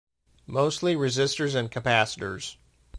[0.47, 2.55] Mostly resistors and capacitors.